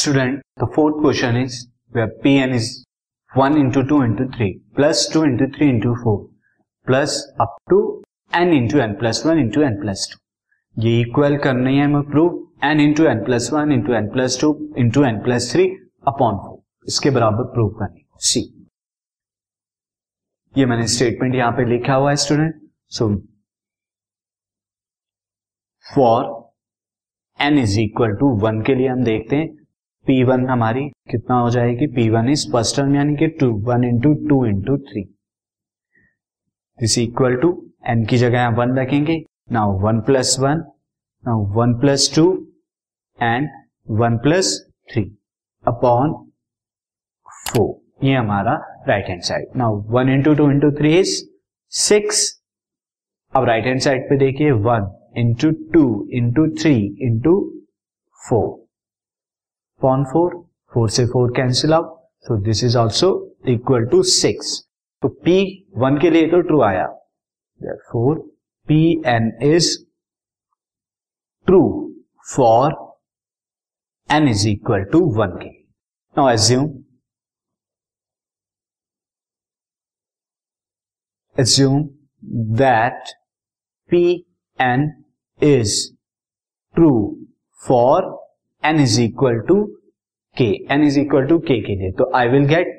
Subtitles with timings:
[0.00, 2.84] Student, the fourth question is where Pn is
[3.32, 6.26] 1 into 2 into 3 plus 2 into 3 into 4
[6.86, 7.80] plus up to
[8.32, 10.16] n into n plus 1 into n plus 2.
[10.76, 12.38] ये equal करनी है हमें prove
[12.70, 15.68] n into N plus one into N plus two into N plus three
[16.08, 18.46] upon four इसके बराबर prove करनी सी
[20.54, 22.60] ये मैंने statement यहाँ पे लिखा हुआ है student
[22.98, 23.14] so
[25.86, 26.36] for
[27.38, 29.59] N is equal to one के लिए हम देखते हैं।
[30.10, 31.86] पी वन हमारी कितना हो जाएगी?
[31.86, 35.02] P one is first term यानी कि two one into two into three
[36.78, 37.50] this equal to
[37.88, 39.16] N की जगह यहाँ वन रखेंगे।
[39.52, 40.62] Now one plus one
[41.24, 42.24] now one plus two
[43.18, 43.48] and
[44.00, 44.50] one plus
[44.92, 45.02] three
[45.64, 46.14] upon
[47.46, 48.54] four ये हमारा
[48.88, 51.14] right hand side now one into two into three is
[51.72, 52.24] six
[53.34, 57.36] अब right hand side पे देखिए one into two into three into
[58.20, 58.48] four
[59.80, 60.34] upon four
[60.74, 63.08] four से four cancel out so this is also
[63.48, 64.58] equal to six
[65.02, 65.34] तो P
[65.82, 66.86] one के लिए तो true आया।
[67.90, 68.18] Four
[68.68, 69.68] P N is
[71.46, 71.62] true
[72.34, 72.74] for
[74.08, 75.50] N is equal to one के
[76.16, 76.68] now assume
[81.36, 81.84] assume
[82.60, 83.10] that
[83.90, 83.98] p
[84.58, 84.82] n
[85.40, 85.76] is
[86.74, 86.98] true
[87.62, 88.00] for
[88.62, 89.62] n is equal to
[90.36, 92.76] K N is equal to k के लिए। तो I will get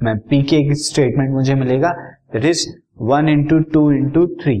[0.00, 1.90] मैं p के statement मुझे मिलेगा।
[2.32, 2.66] That is
[3.02, 4.58] one into two into three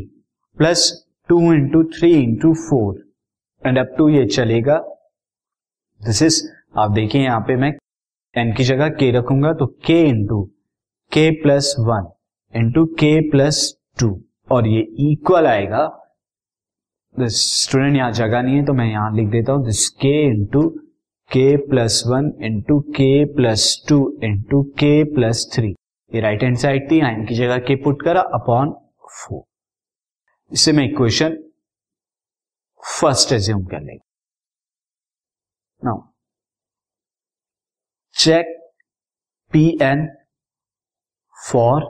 [0.58, 0.90] plus
[1.28, 3.02] two into three into four
[3.62, 4.78] and up to ये चलेगा।
[6.00, 6.42] This is
[6.78, 7.72] आप देखिए यहाँ पे मैं
[8.34, 10.42] एन की जगह के रखूँगा तो K into
[11.12, 12.10] K plus one
[12.54, 13.58] into K plus
[14.00, 14.08] two
[14.50, 15.86] और ये इक्वल आएगा।
[17.14, 20.68] स्टूडेंट यहाँ जगह नहीं है तो मैं यहाँ लिख देता हूँ। This K into
[21.30, 25.68] K plus one into K plus two into K plus three
[26.10, 28.72] ये राइट हैंड साइड थी, यहाँ इनकी जगह के पुट करा अपॉन
[29.16, 29.42] फोर
[30.50, 31.36] इससे मैं इक्वेशन
[32.82, 34.04] फ़र्स्ट एज्यूम कर लेगा।
[35.82, 36.02] Now
[38.16, 38.56] check
[39.52, 40.06] P N
[41.36, 41.82] for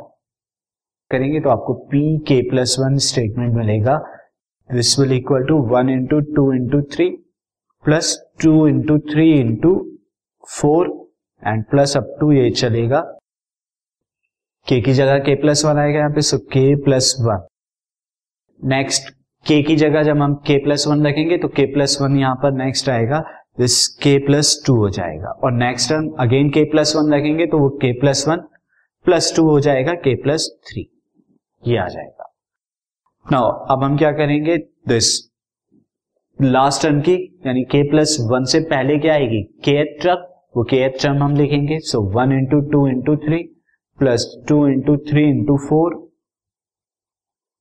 [1.11, 3.99] करेंगे तो आपको P K plus one statement मिलेगा।
[4.73, 7.09] This will equal to one into two into three
[7.85, 9.73] plus two into three into
[10.49, 10.89] four
[11.43, 13.01] and plus up to ये चलेगा।
[14.67, 17.47] K की जगह के प्लस वन आएगा यहाँ पे सो के प्लस वन
[18.61, 19.11] नेक्स्ट
[19.47, 22.53] के की जगह जब हम के प्लस वन रखेंगे तो के प्लस वन यहाँ पर
[22.55, 23.23] नेक्स्ट आएगा।
[23.59, 27.59] दिस के प्लस टू हो जाएगा। और next term again K plus one रखेंगे तो
[27.59, 28.43] वो k plus one
[29.07, 30.89] plus two हो जाएगा के प्लस थ्री
[31.63, 32.20] ये आ जाएगा।
[33.33, 34.57] नाउ अब हम क्या करेंगे?
[34.89, 35.09] दिस
[36.39, 37.15] लास्ट टर्म की,
[37.47, 39.43] यानी के प्लस वन से पहले क्या आएगी?
[39.65, 40.25] के टर्म
[40.57, 43.43] वो के टर्म हम लिखेंगे। So one into two into three
[43.99, 45.95] plus two into three into four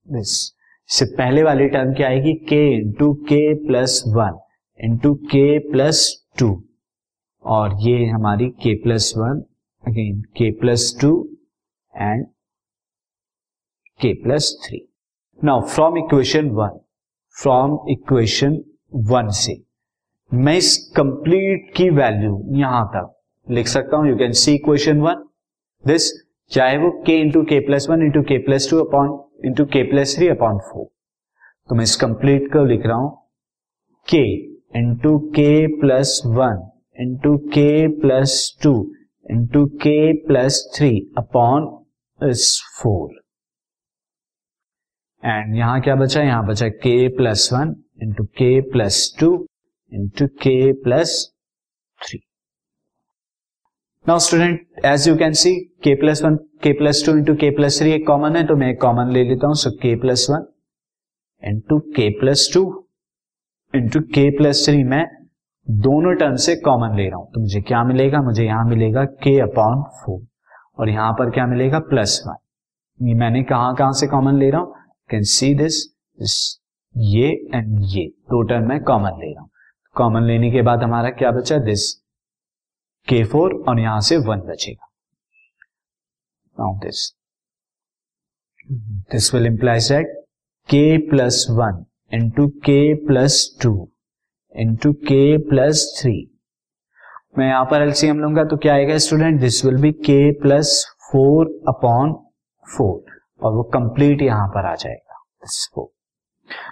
[0.07, 0.34] this
[0.90, 2.34] इससे पहले वाली टर्म क्या आएगी?
[2.34, 4.40] K into K plus one
[4.80, 6.03] into K plus
[6.40, 6.51] two
[7.46, 9.44] और ये हमारी K plus one
[9.84, 11.16] again K plus two
[11.94, 12.25] and
[14.00, 14.86] K plus three
[15.44, 16.79] now from equation one
[17.35, 18.57] from equation
[19.09, 19.55] one से,
[20.31, 23.16] मैं इस कंप्लीट की वैल्यू यहाँ तक
[23.47, 25.23] लिख सकता हूँ। You can see equation one
[25.83, 26.09] this
[26.51, 30.16] चाहे वो K into K plus one into K plus two upon into K plus
[30.17, 30.85] three upon four
[31.69, 33.11] तो मैं इस कंप्लीट को लिख रहा हूँ।
[34.07, 34.23] K
[34.79, 36.69] into K plus one
[37.01, 38.73] into K plus two
[39.25, 41.67] into K plus three upon
[42.19, 42.45] इस
[42.81, 43.09] four
[45.24, 49.34] and यहाँ क्या बचा यहाँ बचा K plus one into K plus two
[49.91, 51.16] into K plus
[52.00, 52.19] three
[54.06, 57.80] now student as you can see K plus one K plus two into K plus
[57.80, 60.46] three एक common है तो मैं एक कॉमन ले लेता हूँ। So K plus one
[61.44, 62.63] into K plus two
[63.74, 65.06] into K plus three मैं
[65.68, 68.21] दोनों टर्म से कॉमन ले रहा हूँ। तो मुझे क्या मिलेगा?
[68.21, 70.21] मुझे यहाँ मिलेगा के अपॉन फोर
[70.80, 71.80] और यहाँ पर क्या मिलेगा?
[71.80, 74.75] प्लस वन मैंने कहाँ कहाँ से कॉमन ले रहा हूँ?
[75.09, 75.85] कैन सी दिस
[76.95, 78.06] ये एंड ये.
[78.07, 79.50] दो टर्म मैं कॉमन ले रहा हूँ.
[79.95, 81.57] कॉमन लेने के बाद हमारा क्या बचा?
[81.59, 81.91] दिस
[83.07, 84.89] के फोर और यहाँ से वन बचेगा.
[86.57, 87.11] Now this
[89.11, 90.17] this will implies that
[90.69, 93.71] K plus one into K plus two
[94.56, 96.13] into K plus three
[97.38, 100.73] मैं यहाँ पर एलसीएम लूँगा तो क्या आएगा student this will be K plus
[101.11, 102.13] four upon
[102.67, 103.08] four
[103.44, 105.86] और वो कंप्लीट यहाँ पर आ जाएगा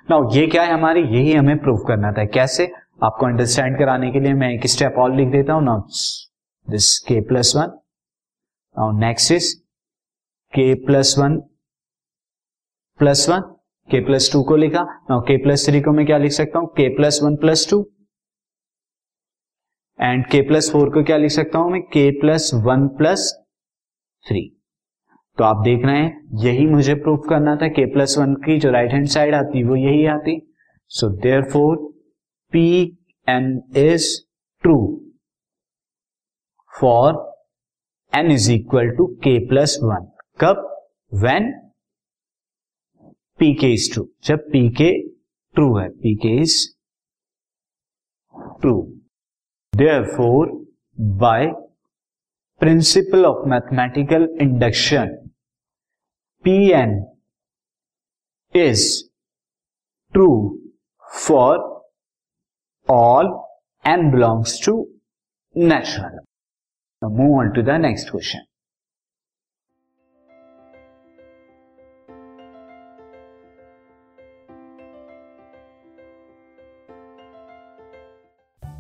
[0.10, 1.02] नाउ ये क्या है हमारी?
[1.02, 2.66] यही हमें प्रूव करना था। कैसे?
[3.04, 5.82] आपको अंडरस्टैंड कराने के लिए मैं एक स्टेप और लिख देता हूँ। Now
[6.70, 7.78] this k plus one
[8.80, 9.56] now next is
[10.54, 11.38] k plus one
[13.00, 13.42] plus one
[13.90, 16.68] k plus two को लिखा। नाउ के प्लस थ्री को मैं क्या लिख सकता हूँ?
[16.68, 17.92] K plus one plus two
[20.02, 21.82] and k plus four को क्या लिख सकता हूँ मैं?
[21.82, 23.34] K plus one plus
[24.26, 24.57] three
[25.38, 28.72] तो आप देख रहे हैं, यही मुझे प्रूफ करना था के प्लस वन की जो
[28.72, 30.40] राइट हैंड साइड आती, वो यही आती।
[30.92, 31.10] So
[31.52, 31.76] therefore
[32.54, 32.68] P
[33.28, 34.08] n is
[34.64, 34.78] true
[36.74, 37.24] for
[38.14, 40.08] n is equal to k plus one
[40.40, 40.64] कब?
[41.14, 41.52] When
[43.40, 44.92] P k is true जब पी के
[45.56, 46.58] ट्रू है P k is
[48.62, 48.76] true
[50.16, 50.52] therefore
[51.20, 51.48] by
[52.62, 55.18] principle of mathematical induction
[56.48, 57.04] Pn
[58.54, 59.10] is
[60.14, 60.62] true
[61.12, 61.84] for
[62.88, 63.50] all
[63.84, 64.88] n belongs to
[65.56, 66.20] natural.
[67.02, 68.46] Now move on to the next question.